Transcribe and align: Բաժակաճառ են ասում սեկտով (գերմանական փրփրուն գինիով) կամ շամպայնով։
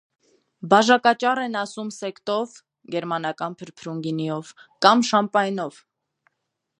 Բաժակաճառ 0.69 1.41
են 1.41 1.57
ասում 1.59 1.91
սեկտով 1.97 2.55
(գերմանական 2.95 3.57
փրփրուն 3.59 4.03
գինիով) 4.07 4.53
կամ 4.87 5.05
շամպայնով։ 5.11 5.81